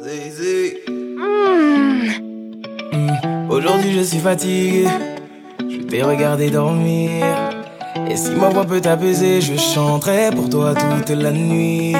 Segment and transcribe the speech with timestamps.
[0.00, 0.84] Zézé.
[3.50, 4.86] Aujourd'hui je suis fatigué,
[5.60, 7.26] je t'ai regardé dormir.
[8.08, 11.94] Et si ma voix peut t'apaiser, je chanterai pour toi toute la nuit.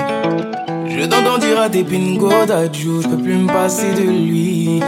[0.89, 4.81] Je t'entends dire à tes pingos je peux plus me passer de lui.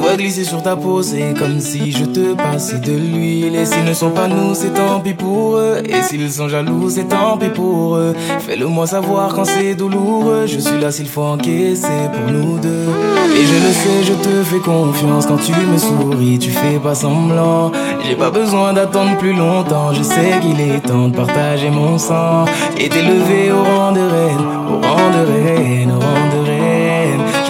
[0.00, 3.54] Va glisser sur ta peau, c'est comme si je te passais de l'huile.
[3.54, 5.82] Et s'ils ne sont pas nous, c'est tant pis pour eux.
[5.84, 8.14] Et s'ils sont jaloux, c'est tant pis pour eux.
[8.40, 10.46] Fais-le moi savoir quand c'est douloureux.
[10.46, 12.88] Je suis là s'il faut encaisser pour nous deux.
[13.36, 16.94] Et je le sais, je te fais confiance quand tu me souris, tu fais pas
[16.94, 17.70] semblant.
[18.04, 22.44] J'ai pas besoin d'attendre plus longtemps, je sais qu'il est temps de partager mon sang.
[22.78, 26.69] Et t'élever au rang de reine, au rang de reine, au rang de reine.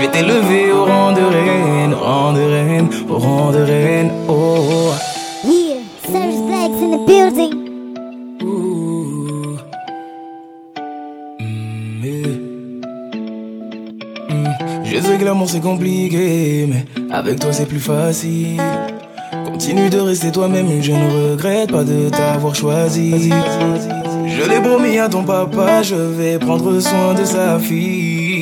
[0.01, 4.11] Je vais t'élever au rang de reine, au rang de reine, au rang de reine,
[4.31, 4.95] oh.
[5.45, 5.77] Yeah,
[6.11, 7.53] Blacks in the building.
[8.41, 9.59] Mm.
[14.31, 18.59] Mm, Je sais que l'amour c'est compliqué, mais avec toi c'est plus facile.
[19.45, 23.29] Continue de rester toi-même, je ne regrette pas de t'avoir choisi.
[24.27, 28.40] Je l'ai promis à ton papa, je vais prendre soin de sa fille.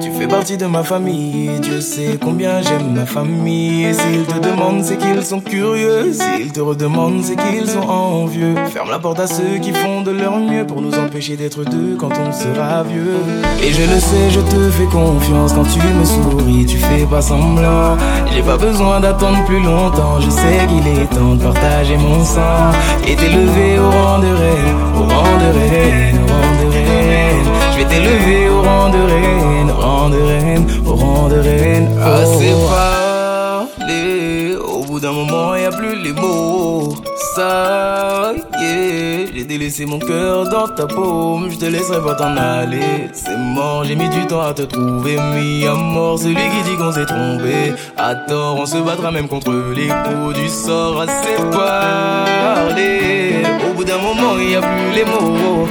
[0.00, 3.92] Tu fais partie de ma famille, Dieu sait combien j'aime ma famille.
[3.94, 6.12] S'ils te demandent, c'est qu'ils sont curieux.
[6.12, 8.54] S'ils te redemandent, c'est qu'ils sont envieux.
[8.72, 11.96] Ferme la porte à ceux qui font de leur mieux pour nous empêcher d'être deux
[11.98, 13.18] quand on sera vieux.
[13.62, 17.22] Et je le sais, je te fais confiance quand tu me souris, tu fais pas
[17.22, 17.96] semblant.
[18.32, 22.70] J'ai pas besoin d'attendre plus longtemps, je sais qu'il est temps de partager mon sang.
[23.06, 27.07] Et t'élever au rang de reine, au rang de reine, au rang de reine.
[27.78, 31.88] Je vais t'élever au rang de reine, au rang de reine, au rang de reine.
[32.02, 32.56] Ah, c'est
[33.78, 34.56] parler.
[34.56, 36.96] Au bout d'un moment, y a plus les mots.
[37.36, 39.26] Ça, yeah.
[39.32, 41.50] J'ai délaissé mon cœur dans ta paume.
[41.52, 43.10] Je te laisserai pas t'en aller.
[43.12, 45.16] C'est mort, j'ai mis du temps à te trouver.
[45.36, 47.74] Mis à mort celui qui dit qu'on s'est trompé.
[47.96, 51.02] À tort, on se battra même contre les coups du sort.
[51.02, 53.44] Assez parler.
[53.70, 55.68] Au bout d'un moment, y a plus les mots.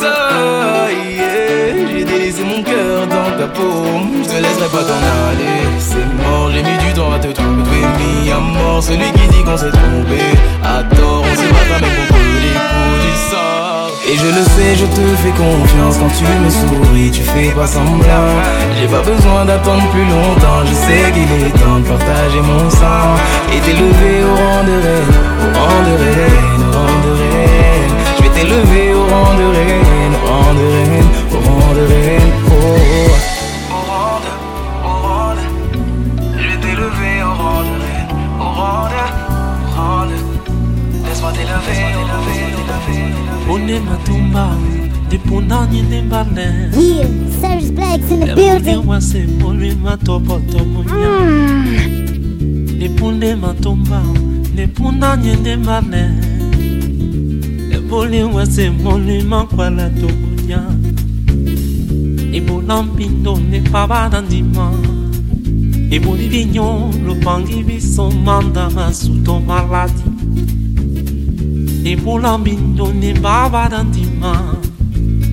[0.00, 1.13] Ça, yeah.
[2.34, 4.22] Délaissé mon cœur dans ta paume.
[4.22, 5.60] Je te laisserai pas t'en aller.
[5.78, 7.82] C'est mort, j'ai mis du temps à te trouver.
[7.98, 10.20] Mis à mort celui qui dit qu'on s'est trompé.
[10.62, 13.90] À tort, on se battra même contre les coups du sort.
[14.10, 17.66] Et je le sais, je te fais confiance quand tu me souris, tu fais pas
[17.66, 18.30] semblant.
[18.78, 23.14] J'ai pas besoin d'attendre plus longtemps, je sais qu'il est temps de partager mon sang.
[23.52, 27.53] Et t'élever au rang de reine, au rang de reine, au rang de reine.
[28.36, 32.32] Je vais t'élever au rang de reine, au rang de reine, au rang de reine,
[32.46, 32.52] oh.
[33.70, 34.30] Au rang de,
[34.84, 35.44] au rang de,
[36.38, 39.02] je vais t'élever au rang de reine, au rang de,
[39.66, 40.16] au rang de.
[41.08, 43.02] Laisse-moi t'élever, t'élever, t'élever,
[43.46, 43.74] t'élever.
[43.74, 44.46] Une matumba
[45.10, 47.06] Dipuna nyine mbale Yeah,
[47.40, 48.64] Service Blacks in the building.
[48.64, 51.10] Lemuliwa se muli matopo tomunya
[52.78, 54.02] Lipunde matumba
[54.56, 55.56] Lipuna nyine
[57.90, 60.62] Lemuliwa se muli makwala tomunya
[62.32, 64.72] Ibula mpindo ne pabada ndima
[65.90, 70.02] Ibuli binyo lupangi biso manda masuto maladi
[71.84, 74.54] Ibula mpindo ne babada ndima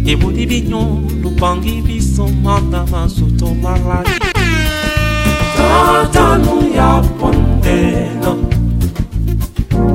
[0.05, 4.09] Ibuli binyo lupangi biso manda masuto maladi
[5.57, 8.37] Tatanu ya pondeno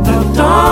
[0.04, 0.65] Tatanu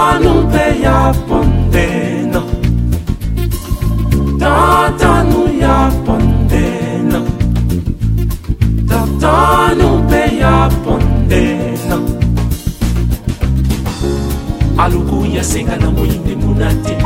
[15.44, 16.96] nasenga na moyinde muna te.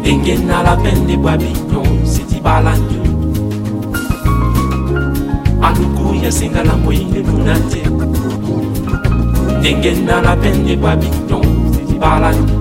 [0.00, 3.00] Ndenge nalapende bwa bignon setibalandu
[5.62, 7.82] aluku yasenga na moyinde muna te.
[9.58, 12.59] Ndenge nalapende bwa bignon setibalandu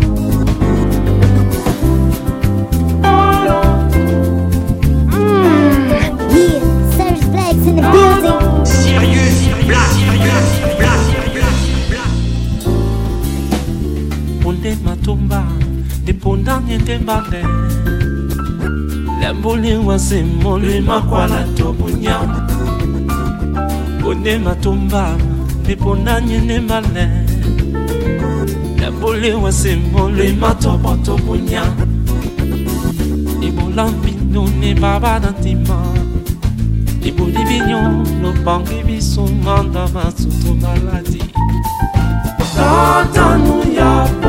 [17.10, 17.46] mbale
[19.20, 22.50] lembuliwa simulima kwala tobunyama
[24.08, 25.18] onema tombama
[25.68, 27.10] miponanye ne mbale
[28.80, 31.88] lembuliwa simulima tobo tobunyama
[33.42, 35.84] ibola mpino ne baba na ntima
[37.04, 41.24] iboli bino lopangi biso manda masuto maladi.
[42.56, 44.29] Tatanu yapo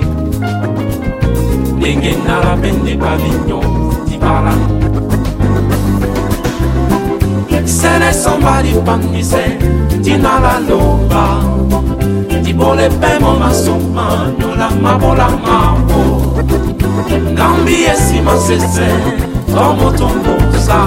[1.81, 4.53] ndenge nalabende Di dibala
[7.65, 9.57] sene somba lipangise
[10.03, 11.41] tina laloba
[12.43, 16.01] dibole mpe momasoma nolanga bolangambo
[17.33, 18.87] ngambi esima sese
[19.53, 20.79] to motombosa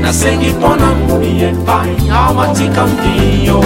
[0.00, 3.60] nasengi mpo na moni epai amatika ndiyo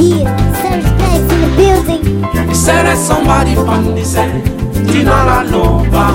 [0.00, 1.99] Yeah, Serge Dice in the building.
[2.52, 4.24] isere somba difandise
[4.92, 6.10] tinala loba.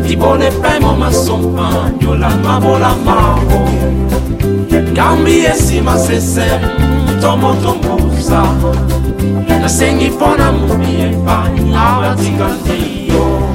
[0.00, 3.68] Ndibone primo masompagnola mabola mabo
[4.92, 6.44] ngambi esima sese
[7.20, 8.42] tomotombuza
[9.60, 13.45] nasengi mpona mobi epai abatika ndio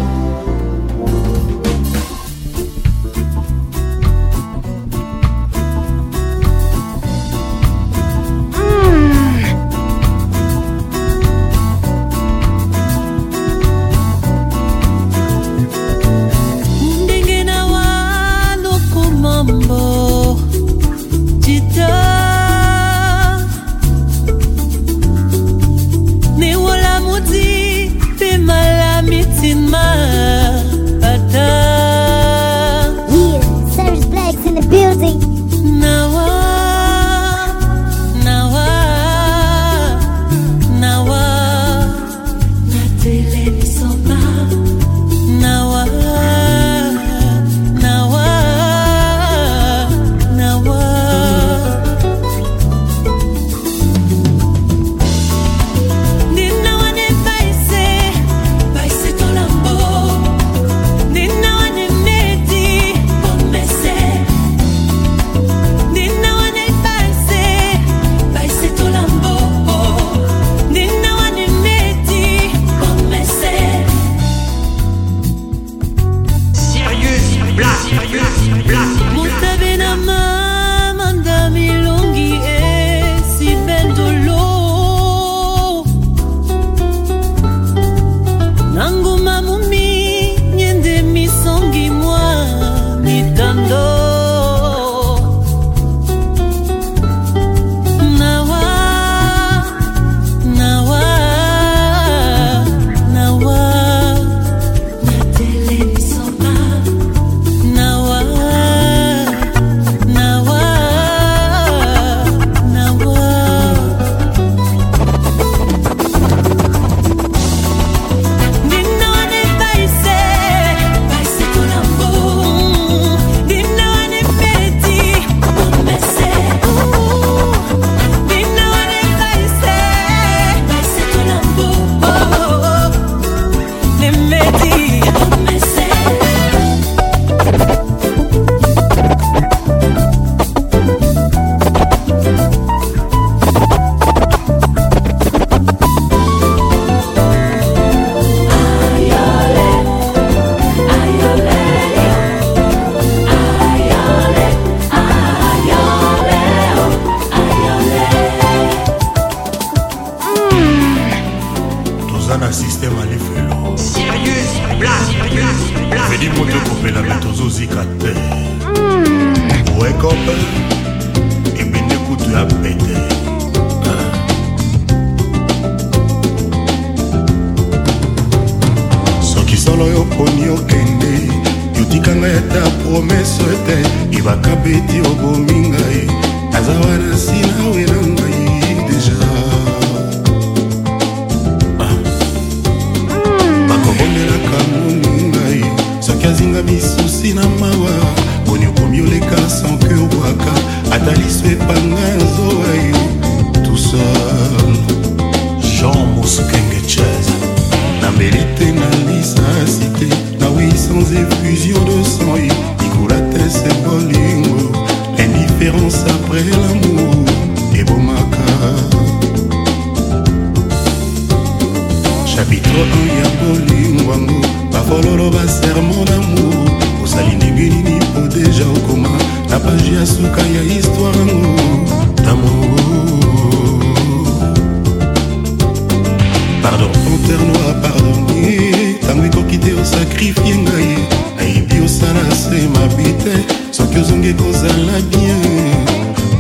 [236.82, 237.12] pardon.
[237.28, 240.98] Père noir pardoni ntango ekoki te osakrifie ngai
[241.40, 243.36] ayebi osala se mabe te
[243.72, 245.42] soki ozongi kozala bien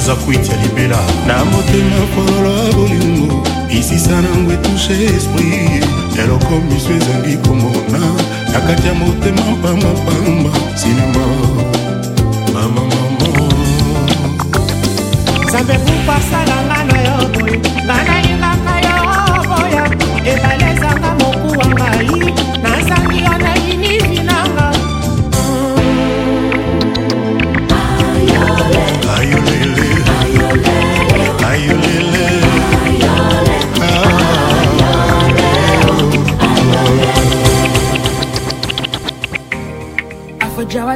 [0.00, 0.96] yoza kwitya libela.
[1.26, 5.84] Na motema fololo ya bolingo isisa nango etushe esprit.
[6.18, 8.00] Eloko miso ezangi komona
[8.52, 11.26] na kati ya motema pambapamba sinema
[12.54, 13.48] mama mama.
[15.48, 18.96] Nzambe kuku asalanga na yo boye nga nalingaka yo
[19.48, 19.84] boya
[20.24, 20.69] ebalezanga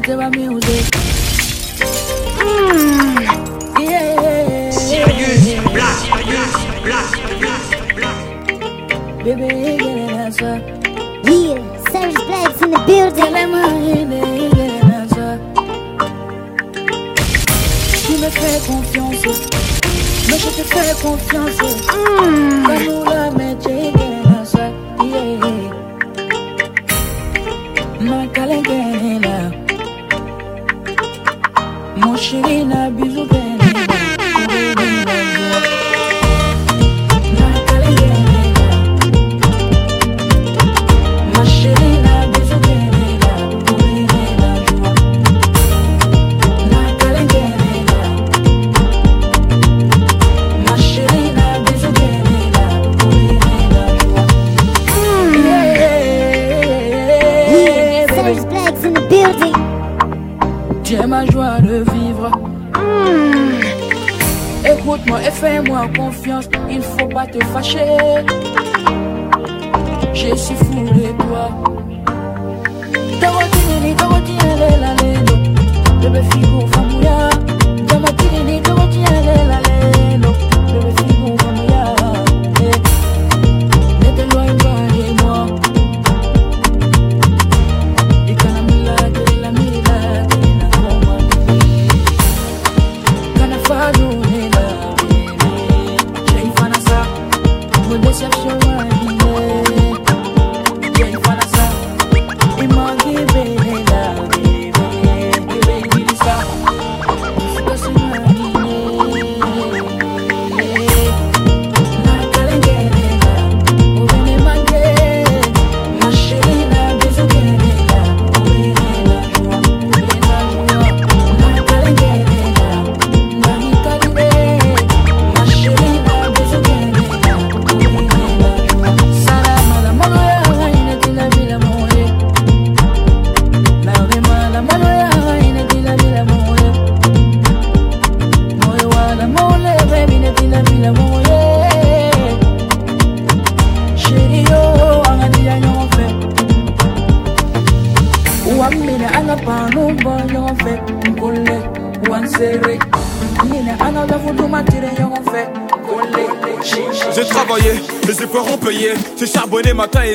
[0.04, 0.84] Afrojawa music?
[2.38, 3.24] Mm.
[3.80, 4.70] Yeah.
[4.70, 6.52] Sirius Black, Black,
[6.84, 7.08] Black,
[7.40, 7.60] Black,
[7.96, 8.18] Black.
[9.24, 10.56] Baby, get an answer.
[11.24, 11.56] Yeah,
[11.90, 13.34] Service Blacks in the building.
[13.88, 14.04] You
[14.54, 15.32] get an answer.
[18.06, 19.24] Tu me fais confiance,
[20.28, 21.58] mais je te fais confiance.
[21.86, 22.64] Comme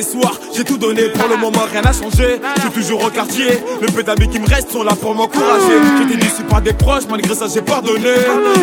[0.00, 1.02] matin et soir, j'ai tout donné.
[1.10, 2.40] Pour le moment, rien n'a changé.
[2.56, 3.58] Je suis toujours au quartier.
[3.80, 5.78] Le peu d'amis qui me restent sont là pour m'encourager.
[5.98, 8.14] J'étais déçu par des proches, malgré ça, j'ai pardonné.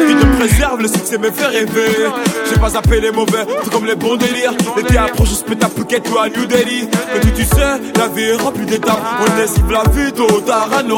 [0.08, 2.10] Qui te préserve, le succès me fait rêver.
[2.50, 4.53] J'ai pas zappé les mauvais, tout comme les bons délires.
[4.75, 6.88] L'été approche, je à Phuket ou à New Delhi.
[7.13, 9.01] Mais tu, tu sais, la vie est remplie d'étapes.
[9.22, 10.98] On esquive la vie, tôt tard, elle nous.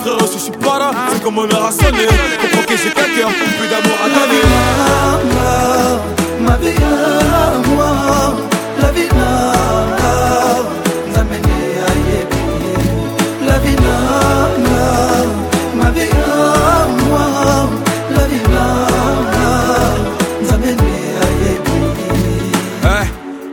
[0.00, 2.06] Frérot, je suis pas là, c'est comme on aura sonné.
[2.40, 4.42] Comprends que j'ai quelqu'un, plus d'amour à donner.
[6.40, 8.34] ma vie à moi,
[8.96, 9.24] ayebi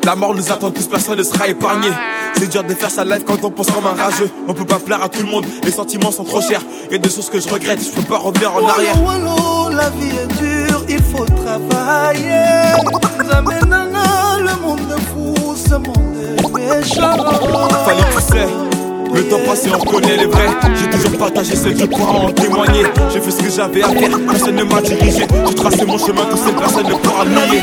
[0.04, 1.88] La mort nous attend tous, personne ne sera épargné.
[2.36, 4.30] C'est dur de faire sa life quand on pense comme un rageux.
[4.48, 6.64] On peut pas plaire à tout le monde, les sentiments sont trop chers.
[6.92, 8.96] Y a des choses que je regrette, je peux pas revenir en arrière.
[9.72, 12.42] La vie est dure, il faut travailler.
[15.72, 15.96] Ce monde.
[17.86, 18.48] Fallait tu sais.
[19.14, 20.50] Le temps passé, on connaît les vrais.
[20.76, 22.84] J'ai toujours partagé ce que pourra en témoigner.
[23.12, 25.28] J'ai fait ce que j'avais à faire, personne ne m'a dirigé.
[25.48, 27.62] J'ai tracé mon chemin, tout seul, personne ne pourra nier.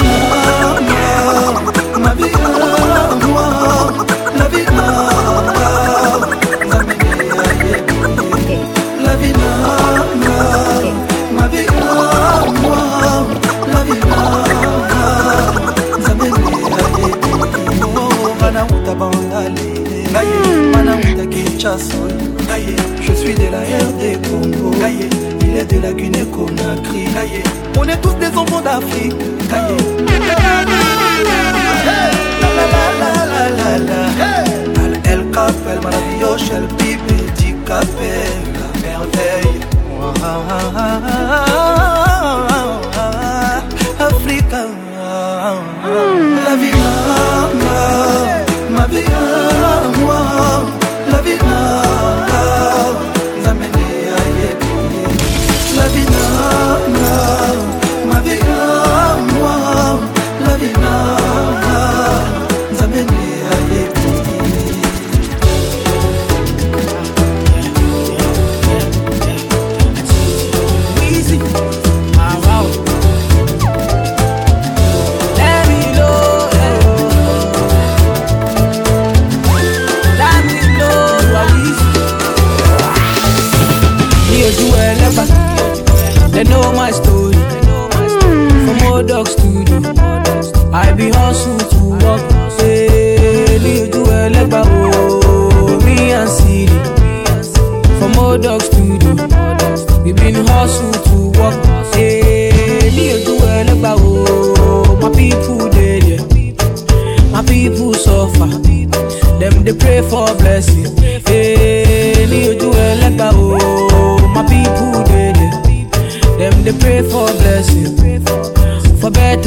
[21.71, 24.73] Je suis de la RD Congo,
[25.43, 27.05] il est de la Guinée Conakry,
[27.79, 29.13] on est tous des enfants d'Afrique.
[35.05, 37.01] El Capel, maravilloso, el pibe,
[37.67, 39.61] Capel, la merveille.
[44.01, 44.65] Africa,
[46.47, 46.88] la vie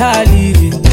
[0.02, 0.91] better living.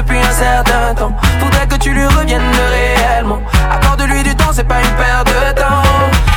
[0.00, 1.12] depuis un certain temps.
[1.40, 3.40] Faudrait que tu lui reviennes réellement.
[3.70, 5.82] Accorde-lui du temps, c'est pas une perte de temps.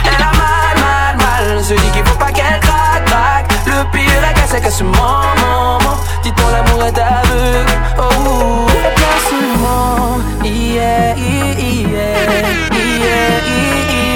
[0.06, 1.63] Elle a mal, mal, mal.
[1.63, 3.52] Se dit qu'il faut pas qu'elle craque, craque.
[3.65, 5.80] Le pire est qu'elle qu'à ce moment,
[6.23, 7.76] dit-on, l'amour est aveugle.
[7.99, 8.67] Oh,
[9.30, 13.62] souvent, yeah, yeah, yeah, yeah, yeah, yeah,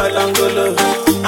[0.09, 0.73] Alangolo.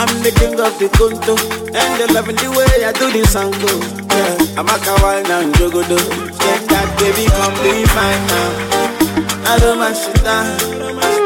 [0.00, 1.34] I'm the king of the Conto,
[1.76, 3.52] and they love the way I do this song.
[3.52, 5.98] Yeah, I'm a kawaii now, Jogodo.
[6.40, 9.52] Get that baby, come be mine now.
[9.52, 10.46] I don't mind shit down.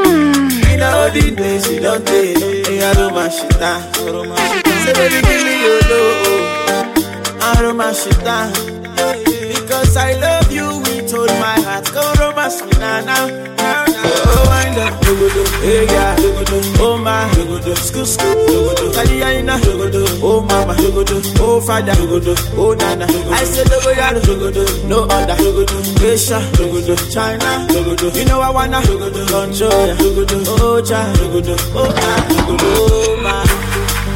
[0.02, 0.50] Hmm.
[0.70, 2.38] You know all the days you don't take.
[2.82, 3.82] I don't mind shit down.
[4.82, 6.18] Say baby, give me your love.
[7.40, 8.50] I don't mind shit down.
[9.54, 10.33] Because I love
[12.44, 13.24] Romance me now, now.
[14.06, 14.60] Oh,
[20.20, 21.04] oh my, oh
[21.40, 23.06] oh father, oh nana.
[23.32, 24.20] I say no other,
[27.10, 27.50] China.
[28.14, 29.00] You know I wanna, oh
[30.52, 30.82] oh
[31.16, 31.56] dogodo,
[32.60, 33.44] oh my.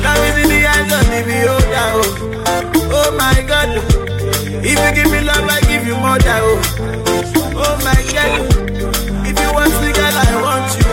[0.02, 2.04] Now in the eyes of the beholder, oh.
[2.92, 3.70] oh, my God.
[4.60, 7.47] If you give me love, I give you more oh.
[7.60, 8.42] Oh my God.
[9.28, 10.92] If you want me, girl, I want you.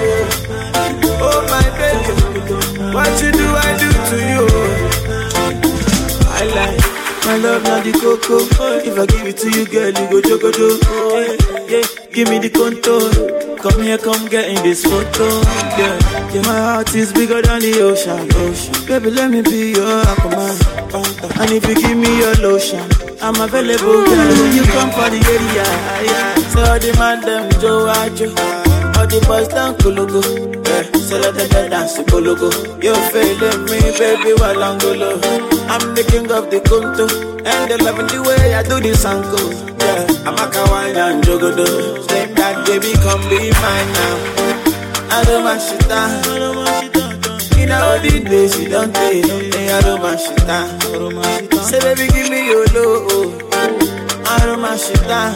[1.21, 2.13] Oh, my baby.
[2.93, 4.43] What you do, I do to you.
[6.28, 6.80] I like
[7.25, 8.39] my love, not the cocoa.
[8.84, 10.51] If I give it to you, girl, you go.
[10.88, 11.19] Oh,
[11.69, 11.86] yeah, yeah.
[12.13, 13.56] Give me the contour.
[13.58, 15.28] Come here, come get in this photo.
[15.80, 15.97] Yeah,
[16.34, 16.41] yeah.
[16.43, 18.30] My heart is bigger than the ocean.
[18.36, 18.86] ocean.
[18.86, 20.56] Baby, let me be your aquaman.
[21.41, 22.86] And if you give me your lotion,
[23.21, 24.32] I'm available, girl.
[24.39, 25.65] When you come for the area,
[26.06, 26.35] yeah.
[26.56, 28.32] So all the man them Joe Ajo,
[28.96, 30.22] all the boys down Kulugu.
[30.65, 32.50] Yeah, so let them dance Kulugu.
[32.82, 37.06] You feeling me, baby, while I'm the king of the Kunto,
[37.46, 39.52] and they loving the way I do this uncle.
[39.84, 41.68] Yeah, I'm a kawaii and jogodo.
[42.08, 44.15] Say that baby, come be mine now.
[45.12, 46.24] I don't want shit down.
[47.60, 50.70] In all the days you don't take, hey, I don't want shit down.
[51.68, 53.44] Say baby, give me your love.
[53.54, 55.36] I don't want shit down.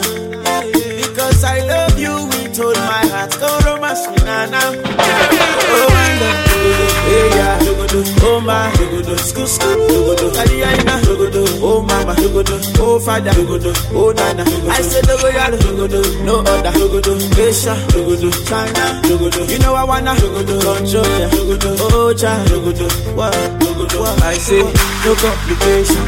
[1.42, 3.32] I love you with all my heart.
[3.40, 4.72] Go romance me now.
[5.72, 6.36] Oh, wind up,
[7.08, 7.58] hey, yeah,
[8.22, 8.70] oh my,
[9.16, 9.76] school, school,
[11.62, 12.14] oh mama,
[12.78, 13.32] oh father,
[13.92, 14.44] oh nana.
[14.70, 15.56] I said, dogo yaro,
[16.24, 16.72] no other,
[17.40, 17.74] Asia,
[18.46, 18.84] China,
[19.50, 20.14] you know I wanna.
[20.16, 21.28] Control ya,
[21.92, 22.50] oh child,
[23.16, 23.34] what,
[23.96, 24.62] what I say,
[25.04, 26.04] no complication.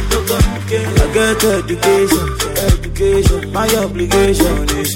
[0.73, 2.25] I get education,
[2.57, 3.51] education.
[3.51, 4.95] My obligation is,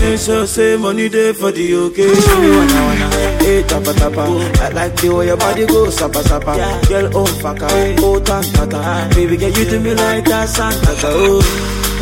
[0.00, 2.42] make sure say money there for the occasion.
[2.42, 3.08] You wanna wanna,
[3.44, 4.22] hey tapa tapa.
[4.62, 6.52] I like the way your body goes sapa sapa.
[6.88, 7.68] Girl oh faka,
[8.00, 8.80] oh tantata.
[8.82, 9.08] Ah.
[9.14, 11.42] Baby girl you do me like that Santa oh.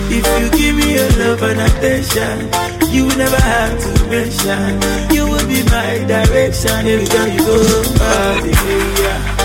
[0.06, 2.36] If you give me your love and attention,
[2.92, 4.70] you will never have to mention.
[5.16, 7.56] You will be my direction every time you go.
[8.04, 8.50] Ah, Party,
[9.00, 9.40] yeah.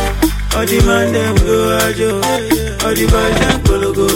[0.60, 1.58] All the man them go
[1.88, 2.10] ajo,
[2.84, 4.08] all the boys them go go.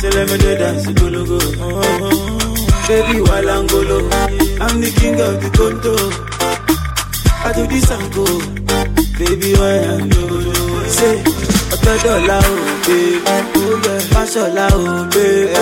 [0.00, 1.38] Say let me do dance go go.
[1.62, 2.21] Oh, uh-huh.
[2.88, 5.94] Baby while I'm the king of the conto.
[7.44, 8.24] I do this and go,
[9.18, 10.86] baby while I'm golo.
[10.96, 11.16] Say,
[11.74, 12.54] ọ̀tọ̀ dọ̀la o,
[12.86, 13.20] baby.
[14.12, 15.54] Fáṣọlá o, baby.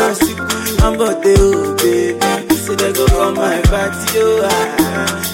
[0.86, 2.54] Ambọ̀dé o, baby.
[2.64, 4.26] Say they go come my party o.
[4.44, 4.66] ah.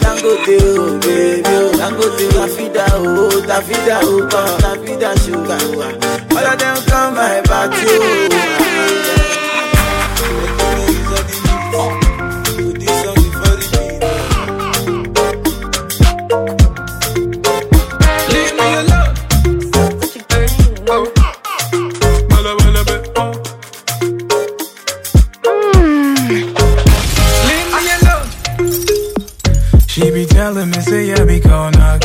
[0.02, 1.64] Dangote o, baby o.
[1.80, 4.14] Dangote o, Tafida o, Tafida o,
[4.62, 5.82] Tafida sugar o.
[5.86, 6.36] ah.
[6.36, 8.08] All of them come my party o.
[9.06, 9.15] This
[31.36, 31.38] Oh.
[31.38, 31.98] me, gonna,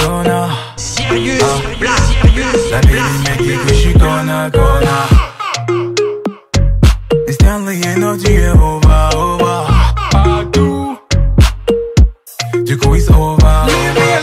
[1.79, 5.07] Black, Sirius La baby make it wish you gonna, gonna.
[7.27, 9.67] It's Stanley et non, tu es over, over.
[10.11, 10.97] Partout.
[12.65, 14.21] Du coup, it's over, over.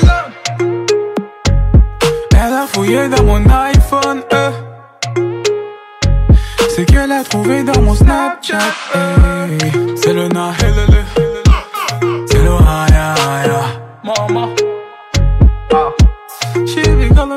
[2.32, 4.50] Elle a fouillé dans mon iPhone, euh.
[6.74, 8.58] C'est qu'elle a trouvé dans mon Snapchat,
[8.94, 9.58] hey.
[9.96, 10.88] C'est le na, helele.
[10.88, 11.07] C'est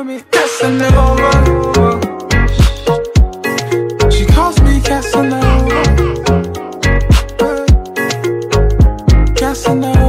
[0.02, 2.00] calling me Casanova.
[4.10, 5.82] She calls me Casanova.
[9.36, 10.01] Casanova.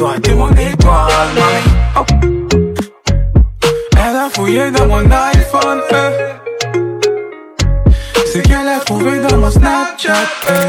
[0.00, 1.68] Toi, t'es mon étoile, mamie.
[1.94, 2.04] Oh.
[4.02, 6.10] Elle a fouillé dans mon iPhone, euh.
[8.32, 10.14] C'est qu'elle a trouvé dans mon Snapchat.
[10.48, 10.59] eh.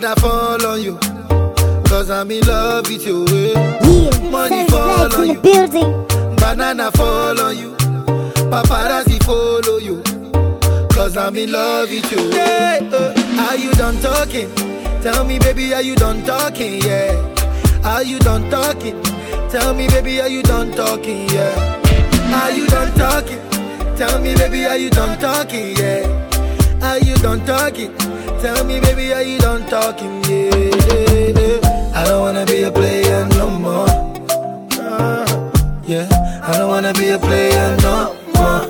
[0.00, 0.98] Prada fall on you.
[1.84, 3.26] Cause I'm in love with you.
[3.28, 4.30] eh.
[4.30, 5.40] Money fall on you,
[6.36, 7.72] banana fall on you,
[8.48, 10.02] paparazzi follow you.
[10.88, 12.30] Cause I'm in love with you.
[12.30, 14.50] Yeah, uh, are you done talking?
[15.02, 16.80] Tell me, baby, are you done talking?
[16.80, 17.12] Yeah.
[17.84, 19.02] Are you done talking?
[19.50, 21.28] Tell me, baby, are you done talking?
[21.28, 22.40] Yeah.
[22.42, 23.40] Are you done talking?
[23.96, 25.76] Tell me, baby, are you done talking?
[25.76, 26.06] Yeah.
[26.80, 27.94] Are you done talking?
[28.40, 30.22] Tell me, baby, are you done talking?
[30.24, 30.54] Yeah.
[30.54, 31.92] yeah, yeah.
[31.94, 33.86] I don't wanna be a player no more.
[35.84, 36.08] Yeah.
[36.42, 38.64] I don't wanna be a player no more.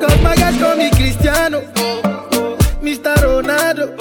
[0.00, 1.60] Cause my guys call me Cristiano,
[2.82, 3.14] Mr.
[3.24, 3.94] Ronaldo,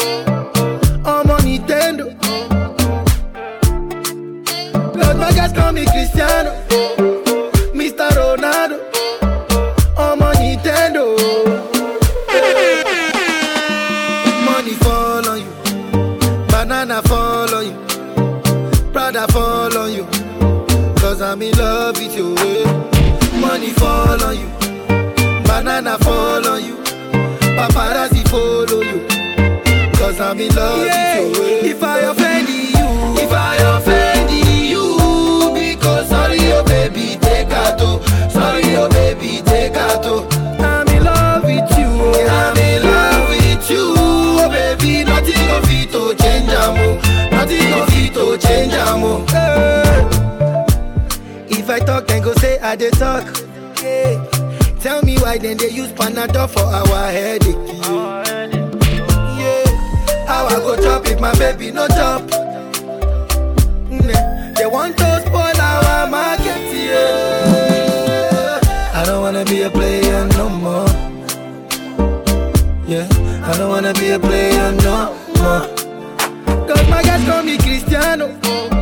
[1.05, 2.05] I'm on Nintendo.
[4.93, 6.51] Cause my guys call me Cristiano,
[27.67, 29.07] paparazzi follow you.
[29.97, 31.69] Cause I'm in love with you.
[31.71, 34.97] If I offend you, if I offend you,
[35.53, 37.79] because sorry, oh baby, take out.
[37.79, 38.01] oh.
[38.29, 40.05] Sorry, oh baby, take out.
[40.05, 40.27] oh.
[40.59, 41.87] I'm in love with you.
[41.87, 42.27] oh.
[42.29, 45.05] I'm in love with you, oh baby.
[45.05, 46.99] Nothing of it to change, amo.
[47.31, 49.23] Nothing of it to change, amo.
[49.33, 50.09] Eh.
[51.49, 53.25] If I talk, then go say I did talk.
[53.81, 54.32] Yeah.
[55.23, 57.55] Why then they use Panadol for our headache.
[59.39, 59.63] Yeah.
[60.27, 62.27] How I go chop if my baby no chop?
[64.57, 66.61] They want to spoil our market.
[66.75, 68.59] Yeah.
[68.93, 70.89] I don't wanna be a player no more.
[72.85, 73.07] Yeah.
[73.45, 75.67] I don't wanna be a player no more.
[76.67, 78.72] Cause my guys call me Cristiano, Mr.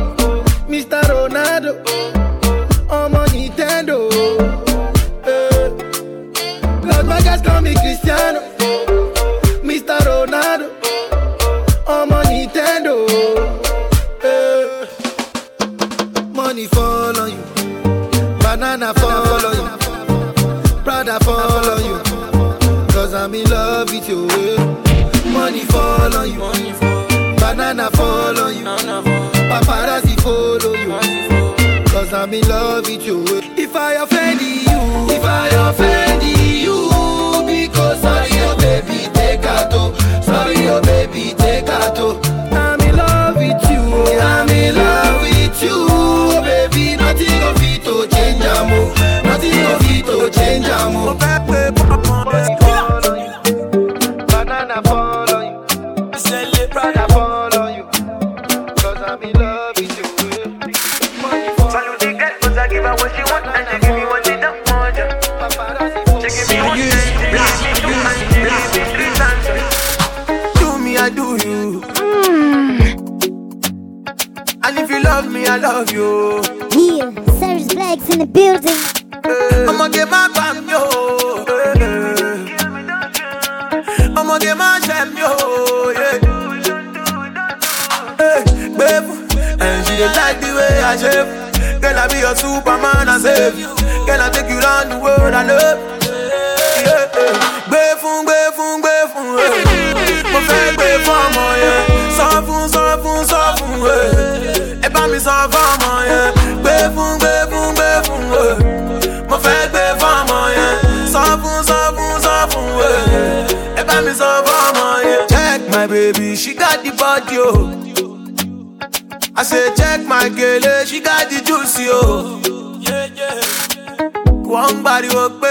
[124.52, 125.50] wọ́n gbariwo pé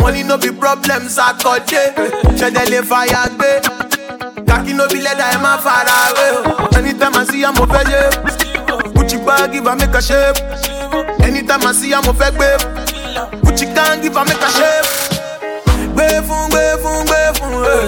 [0.00, 1.86] wọ́n ní no be problems akọ́jẹ́
[2.38, 3.50] ṣẹ̀dẹ̀ lè fàyà gbé
[4.48, 6.26] kàkí no be lẹ́dà ẹ̀ má fara wé
[6.78, 8.02] anytime I see am mo fẹ́ yé
[8.94, 10.38] Gucci bag give I make a shape.
[11.26, 12.48] Anytime I see am mo fẹ́ gbé
[13.44, 14.88] Gucci can give I make a shape.
[15.94, 17.84] Gbé fún gbé fún gbé fún eh.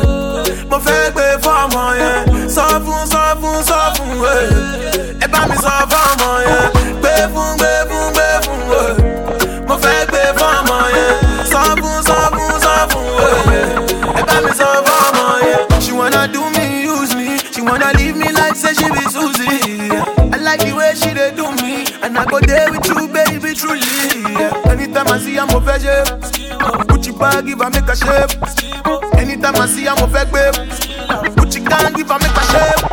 [0.70, 2.13] mo fẹ́ gbé fún ọmọ yẹn.
[22.04, 23.80] And I go there with you, baby, truly.
[24.36, 24.52] Yeah.
[24.68, 26.04] Anytime I see I'm a veggie,
[26.84, 29.16] Gucci bag give I make a shape.
[29.16, 30.54] Anytime I see I'm a fake babe,
[31.34, 32.83] Gucci gang give I make a shape.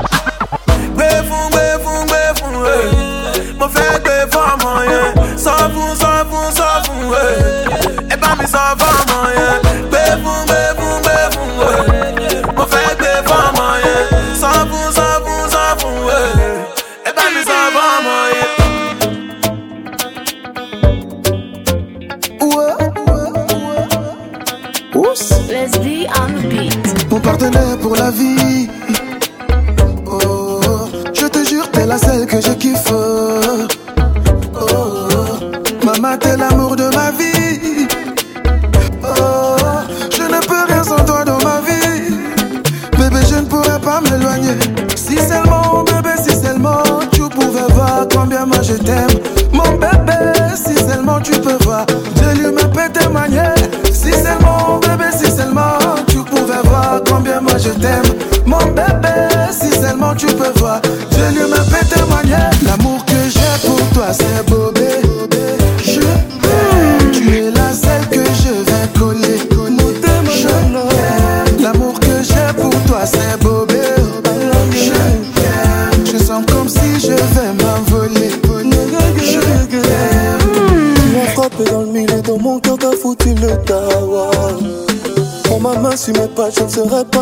[86.72, 87.21] serait pas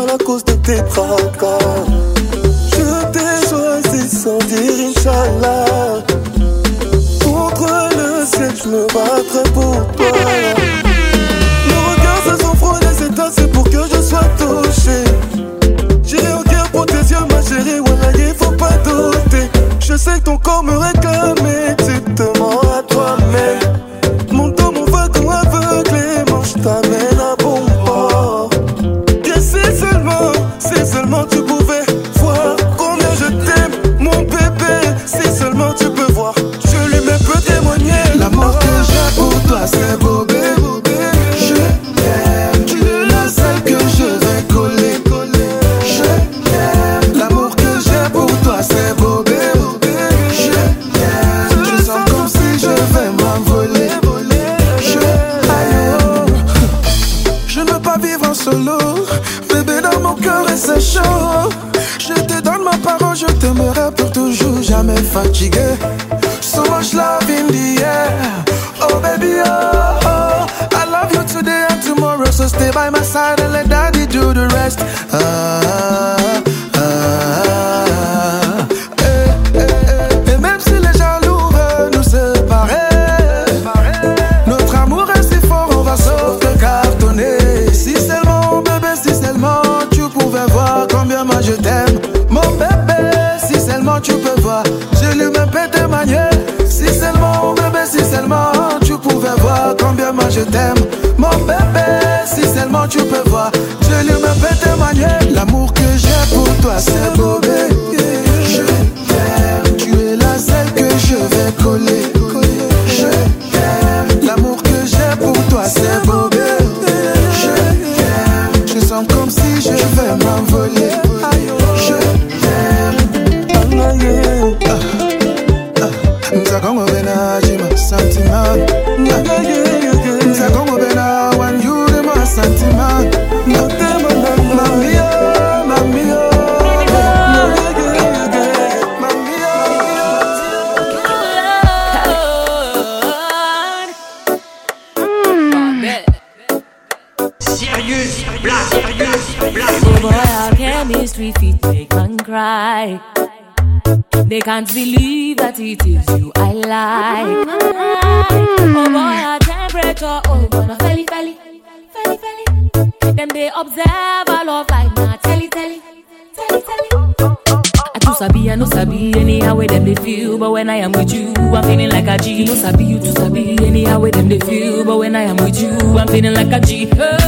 [172.50, 175.62] No sabi, you too sabi anyhow where them they feel, but when I am with
[175.62, 176.90] you, I'm feeling like a G.
[176.90, 177.19] Cause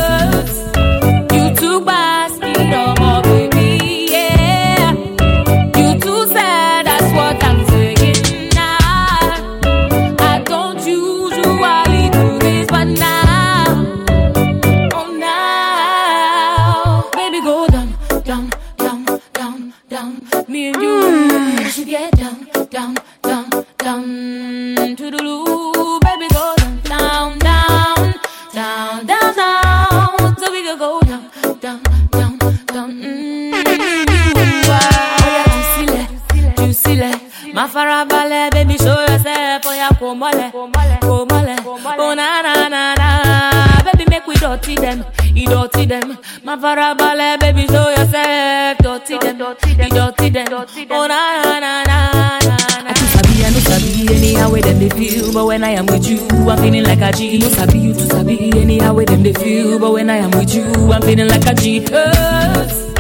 [50.94, 52.56] Oh na na na na na.
[52.84, 55.86] I too sabi, I no sabi anyhow where them they feel, but when I am
[55.86, 56.20] with you,
[56.50, 57.38] I'm feeling like a G.
[57.38, 60.54] No sabi, you too sabi anyhow where them they feel, but when I am with
[60.54, 61.80] you, I'm feeling like a G.
[61.84, 62.91] Cause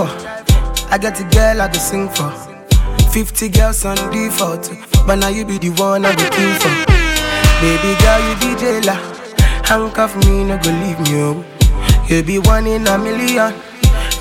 [0.00, 2.32] I get a girl I go sing for.
[3.12, 4.72] 50 girls on default.
[5.06, 6.72] But now you be the one I go kill for.
[7.60, 8.96] Baby girl, you be jailer.
[9.68, 11.20] Handcuff me, no go leave me.
[11.20, 11.44] Oh.
[12.08, 13.52] You be one in a million.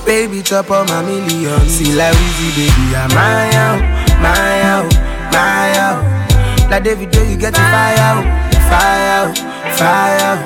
[0.05, 1.59] Baby, top of my million.
[1.69, 3.81] See like Weezy, baby, I'm my out,
[4.19, 4.91] my out,
[5.31, 6.69] my out.
[6.69, 8.23] Like David, you get the fire out,
[8.67, 9.37] fire out,
[9.77, 10.39] fire out.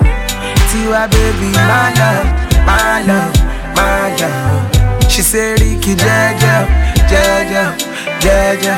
[0.69, 4.74] Tiwa, baby, my love, my love, my love.
[5.10, 6.68] She said, Ricky, Jaja,
[7.08, 7.78] Jaja,
[8.20, 8.76] Jaja.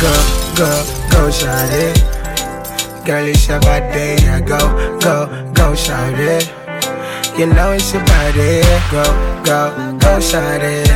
[0.00, 0.12] Go,
[0.54, 0.70] go,
[1.10, 1.92] go, shawty.
[3.04, 4.58] Girl, it's your body, yeah, go,
[5.00, 6.46] go, go, shawty.
[7.38, 8.62] You know it's your body,
[8.92, 9.02] go,
[9.44, 10.86] go, go, shawty.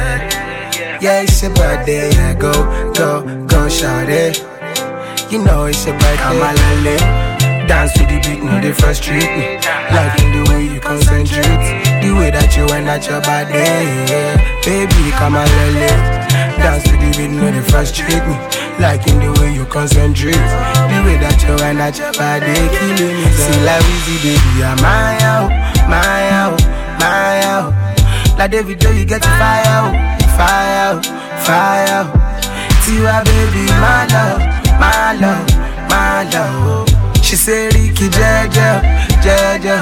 [1.03, 2.53] Yeah, it's your body, yeah, go,
[2.93, 4.39] go, go, shawty.
[5.33, 6.22] You know it's your birthday.
[6.22, 7.66] I'm a lale.
[7.66, 9.57] Dance to the beat, no, they frustrate me.
[9.91, 11.89] Like in the way you concentrate.
[12.01, 13.53] The way that you went at your body.
[14.64, 16.30] Baby, come a lale.
[16.57, 18.36] Dance to the beat, no, they frustrate me.
[18.80, 20.32] Liking the way you concentrate.
[20.32, 22.57] The way that you went at your body.
[22.72, 23.28] Killing me.
[23.36, 25.51] See, like Weezy, baby, I'm my out,
[25.88, 26.61] my out,
[27.01, 27.72] my out.
[28.38, 29.92] Like Davido, you get the fire out,
[30.36, 32.09] fire fire out.
[32.84, 34.40] Tiwa, baby, my love,
[34.80, 35.46] my love,
[35.88, 36.88] my love.
[37.24, 38.80] She said, Ricky, Jaja,
[39.24, 39.76] Jaja,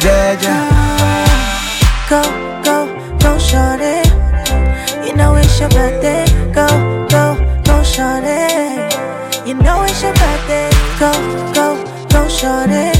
[0.00, 1.35] Jaja.
[2.08, 2.22] Go,
[2.62, 2.86] go,
[3.18, 3.98] go, shorty.
[5.06, 6.24] You know it's your birthday.
[6.54, 6.66] Go,
[7.10, 7.34] go,
[7.64, 8.46] go, shorty.
[9.48, 10.70] You know it's your birthday.
[11.00, 11.10] Go,
[11.52, 11.66] go,
[12.12, 12.94] go, shorty.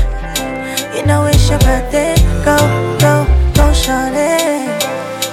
[0.97, 2.15] You know it's your birthday.
[2.45, 2.57] Go,
[2.99, 3.15] go,
[3.55, 4.35] go, shorty.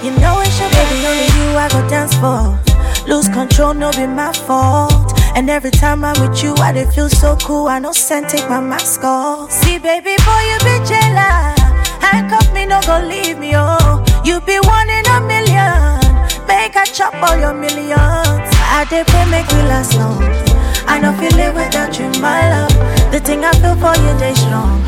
[0.06, 2.60] You know it's your baby, only you I go dance for.
[3.08, 5.12] Lose control, no be my fault.
[5.36, 7.68] And every time I'm with you, I dey feel so cool.
[7.68, 9.52] I know send take my mask off.
[9.52, 11.63] See, baby boy, you be jealous.
[12.04, 14.04] Handcuff me, no go leave me, oh.
[14.24, 16.00] You be one in a million.
[16.48, 18.48] Make I chop all your millions.
[18.78, 20.22] I dey pray make we last long.
[20.86, 22.76] I know feel it without you, my love.
[23.12, 24.84] The thing I feel for you, they strong.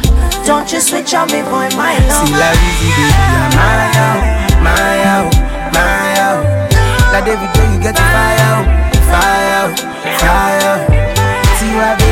[0.46, 2.28] Don't you switch on me, boy, my love.
[2.28, 4.22] See, like Weezy, baby, I'm my out,
[4.62, 5.32] my out,
[5.74, 6.44] my out.
[7.16, 8.62] Like Davido, you get the fire
[9.10, 9.66] fire
[10.20, 10.84] fire out.
[11.58, 12.05] Tiwa, baby,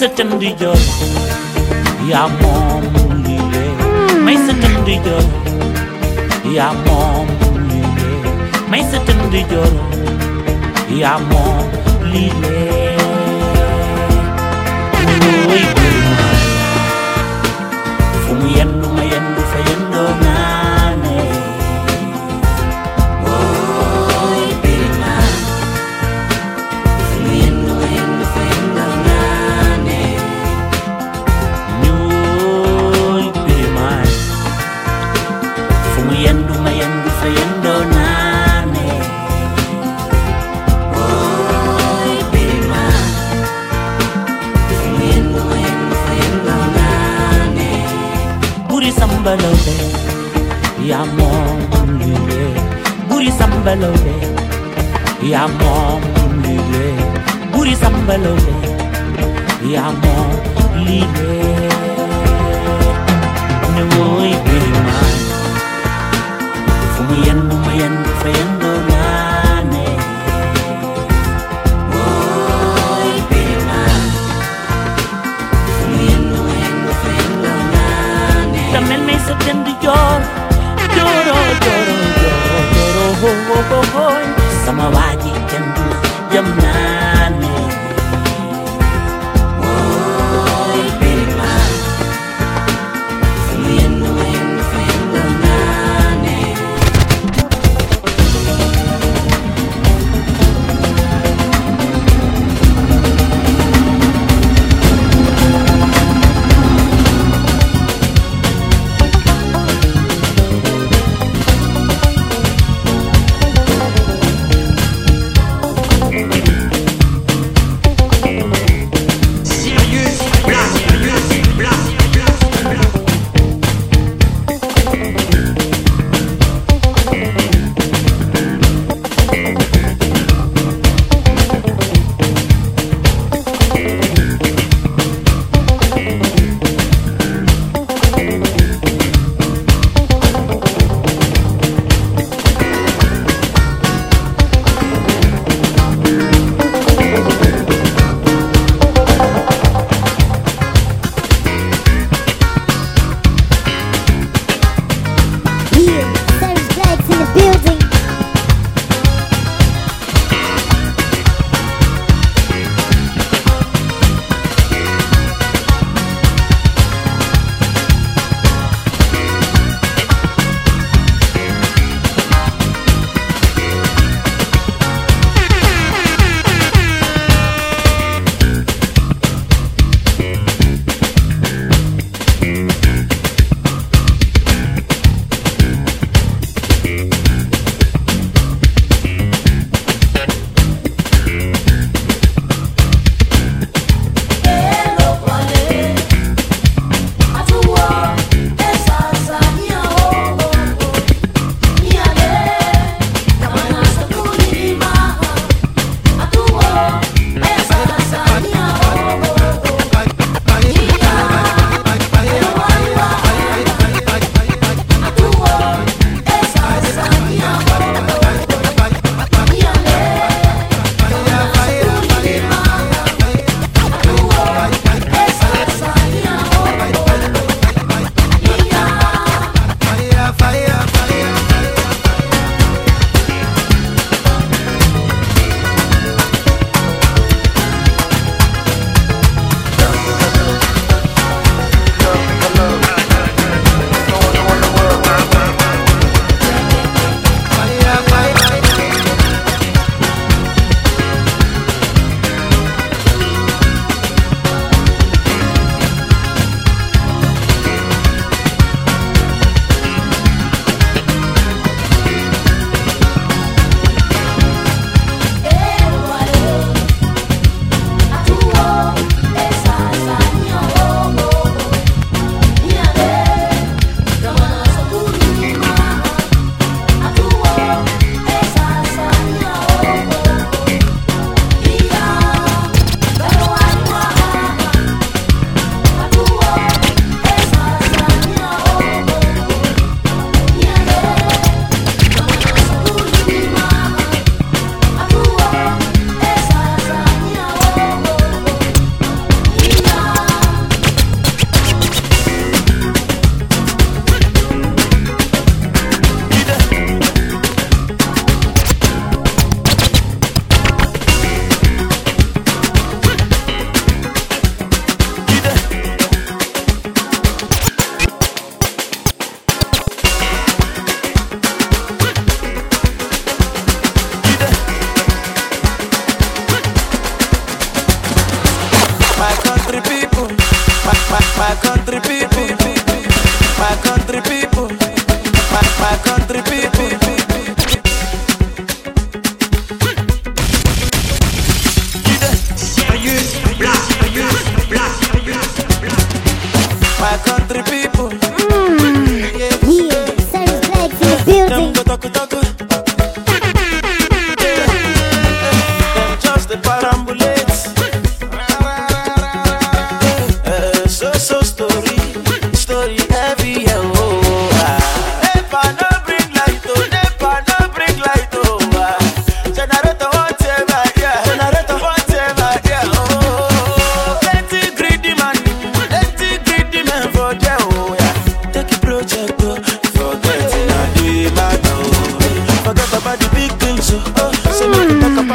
[0.00, 0.80] sa cën di joor
[2.10, 2.82] yaa moom
[3.24, 3.72] li lee
[4.26, 5.24] may sa cën di joor
[6.56, 7.26] yaa moom
[7.70, 8.20] li lee
[8.70, 9.40] may sa cën di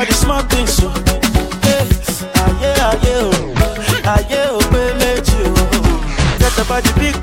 [0.02, 0.89] for the small things, so.
[1.62, 1.86] Hey,
[2.36, 3.32] aye, aye, oh,
[4.06, 5.45] aye, oh, baby, you.
[5.45, 6.38] Oh, oh.
[6.39, 7.21] Get about the big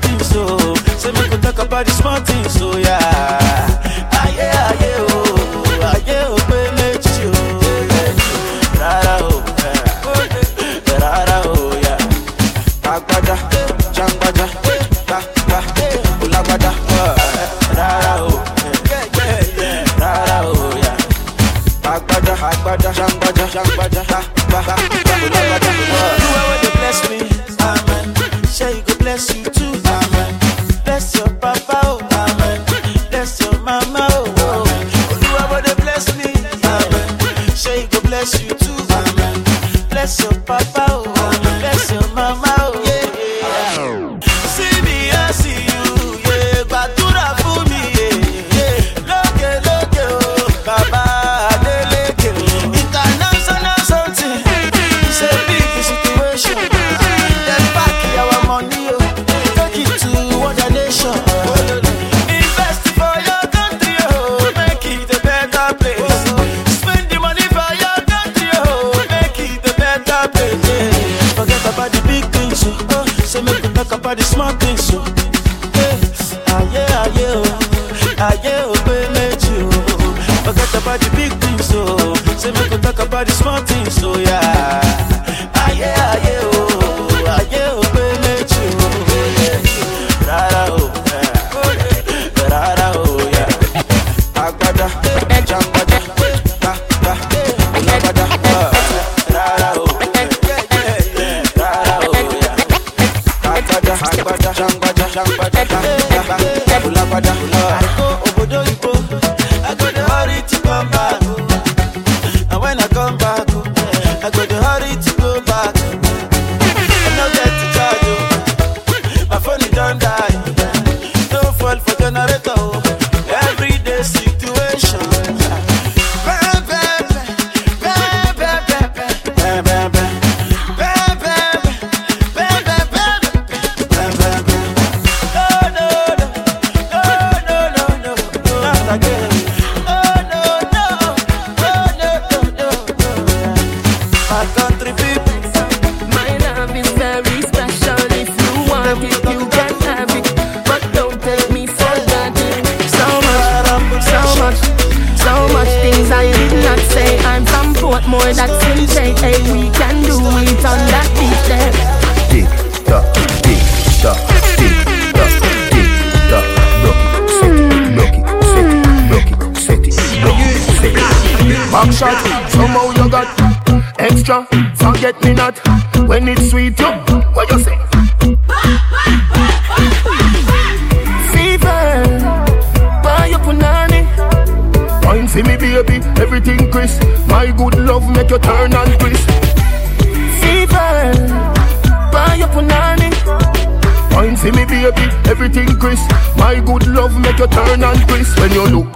[114.63, 115.08] hurry to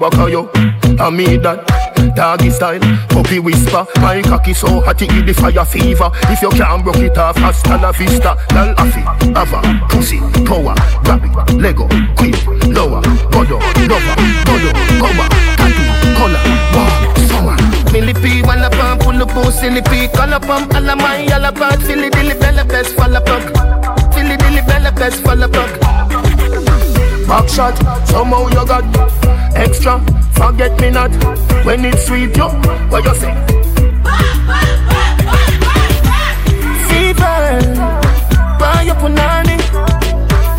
[0.04, 0.50] At you,
[1.00, 1.64] I mean that.
[2.14, 3.86] Doggy style, puppy whisper.
[4.02, 6.12] My cocky so hot it give the fire fever.
[6.28, 8.36] If you can't broke it off, hasta la vista.
[8.54, 9.02] Lal afi,
[9.32, 11.88] ava, pussy, power, grab it, Lego,
[12.18, 12.36] quick,
[12.68, 13.02] lower,
[13.32, 15.88] godo, lover, godo, cover, tattoo,
[16.20, 16.44] color,
[16.76, 17.58] wow, summer.
[17.94, 22.10] Millipede, wanna pump, pull up, silly pea, color pump, all of my, all about, Philly,
[22.10, 23.44] dilly, bella, best, fall apart.
[24.14, 26.03] Philly, dilly, bella, best, fall apart.
[27.34, 27.76] Back shot,
[28.08, 28.86] somehow you got
[29.58, 30.00] extra.
[30.34, 31.10] Forget me not
[31.66, 32.38] when it's sweet.
[32.38, 32.48] You,
[32.92, 33.34] what you say?
[36.86, 37.74] Fever,
[38.60, 39.58] buy your punani.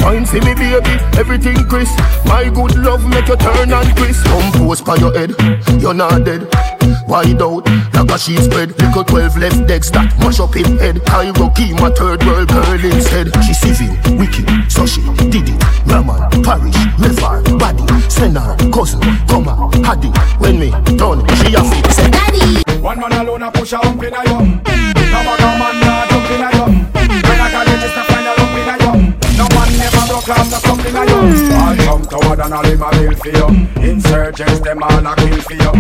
[0.03, 1.97] Wine for me, baby, everything crisp.
[2.25, 4.27] My good love make you turn and crisp.
[4.27, 5.33] Compose by your head,
[5.81, 6.74] you're not dead.
[7.09, 8.71] Wide out, like a sheet spread.
[8.81, 11.05] Little 12 left decks that mash up in head.
[11.07, 13.31] Cairo key, my third world girl instead.
[13.45, 15.61] She civil, wicked, so she did it.
[15.87, 20.11] Raman, parish, Mefar, body, Senna, cousin, come Goma, Haddy.
[20.39, 22.63] When me done, she a fit, say daddy.
[22.81, 24.61] One man alone a push a hump in a yum.
[24.65, 26.73] No other man nah jump in a yum.
[26.93, 29.01] When I just a find a lump in a yum.
[29.39, 31.53] No one never broke off a yum.
[31.53, 33.47] All come toward and all him a bill for you.
[33.83, 35.73] Insurgents them all a kill for you.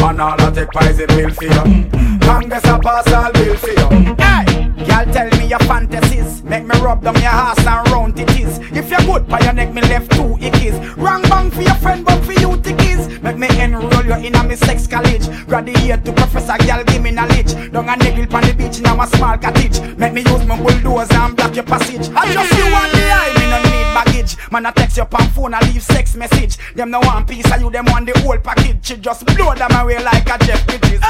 [0.00, 1.88] Man all a take poison pill for you.
[2.20, 4.14] Congress a pass all bill for you.
[4.18, 6.42] Hey, girl tell me your fantasies.
[6.42, 8.58] Make me rub down your ass and round it is.
[8.72, 10.96] If you're good by your neck, me left two ickies.
[10.96, 13.20] Wrong bang for your friend, but for you tickies.
[13.22, 15.26] Make me enroll you in a me sex college.
[15.46, 17.52] Graduate to professor, girl, give me knowledge.
[17.72, 19.80] Down a niggle on the beach, now a small cottage.
[19.98, 22.08] Make me use my bulldozer and block your passage.
[22.14, 24.36] I just you want the eye, me no need baggage.
[24.40, 24.52] Package.
[24.52, 26.58] Man, I text your pan phone, I leave sex message.
[26.74, 28.86] Them no one piece of you, them want the whole package.
[28.86, 31.00] She just blow them away like a Jeff Bridges.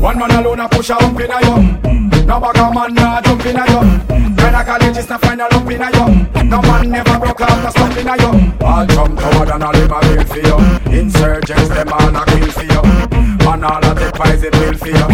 [0.00, 1.80] One man alone a push a hump in a yum.
[2.26, 4.00] No bag a man nah jump in a yum.
[4.36, 6.48] When a college is not find a lump in a yum.
[6.48, 8.56] No man never broke out no stump in a yum.
[8.62, 10.98] All jump coward and all them a bill for you.
[10.98, 12.82] Insurgents them all a kill for you.
[13.44, 15.08] Man all a take poison bill for you.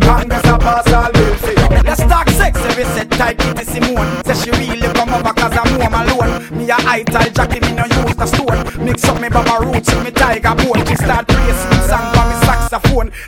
[0.00, 1.82] Congress a pass all bill for you.
[1.84, 4.24] Let's talk sex every set tight Kitty Simone.
[4.24, 6.58] Say she really come over cause I'm home alone.
[6.58, 8.84] Me a high tie jacket, me no use the stone.
[8.84, 10.86] Mix up me baba roots with me tiger bone.
[10.86, 12.19] She start racing song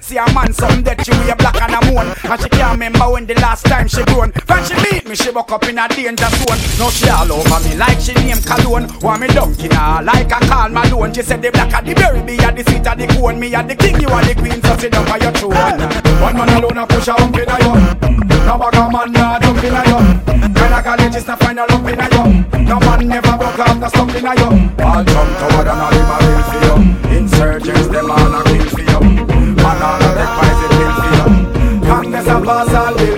[0.00, 2.14] See a man some dead, she wear black and a moon.
[2.24, 4.32] And she can't remember when the last time she grown.
[4.46, 6.60] When she meet me, she woke up in a danger zone.
[6.78, 8.86] Now she all over me like she name cologne.
[9.00, 11.12] Want me donkey now like a call Malone.
[11.14, 13.38] She said the black of the berry, me at the seat of the cone.
[13.38, 15.52] Me at the king, you are the queen, so sit down by your throne.
[16.20, 18.22] One man alone a push a hump in a yum.
[18.46, 20.04] No bag man nah jump in a yum.
[20.54, 22.64] When a college is not find a lump in a yum.
[22.64, 24.74] No man never broke off the stump in a yum.
[24.80, 27.16] All jump toward and all them a bill for you.
[27.16, 28.81] Insurgents them all a kill
[32.64, 33.11] nossa alegria.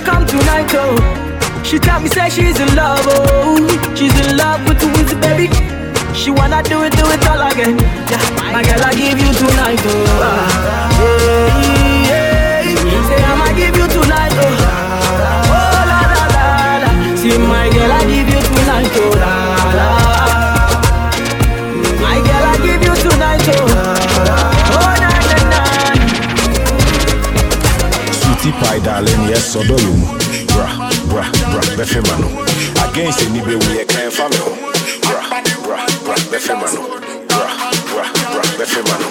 [0.00, 0.96] Say come tonight, oh.
[1.64, 5.48] She tell me say she's in love, oh She's in love with Wizzy, baby
[6.14, 9.80] She wanna do it, do it all again Yeah, my girl, I give you tonight,
[9.84, 11.00] oh ah.
[12.08, 13.08] yeah, yeah.
[13.08, 14.56] Say I'ma give you tonight, oh
[15.52, 16.46] Oh, la, la, la,
[16.82, 19.49] la See, my girl, I give you tonight, oh La,
[29.52, 30.06] sọ́dọ̀ yìí mu
[30.54, 30.68] bra
[31.10, 32.28] bra bra bẹ́fẹ̀ mà nù
[32.84, 34.52] against níbi ewu yẹ kàn fà mí hù
[35.06, 35.20] bra
[35.66, 36.82] bra bra bẹ́fẹ̀ mà nù
[37.30, 37.48] bra
[37.92, 39.08] bra bra bẹ́fẹ̀ mà nù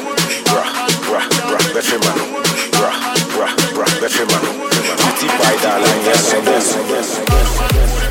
[0.51, 0.63] bra
[1.09, 2.25] bra bra bẹ́fẹ̀ mà nù
[2.79, 2.91] bra
[3.35, 4.51] bra bra bẹ́fẹ̀ mà nù
[4.99, 8.08] títí pa ìdá àlàyé sọ́dọ̀ yìí.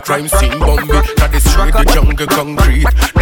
[0.00, 1.02] crime scene, Bombay.
[1.16, 3.17] That is straight the jungle concrete.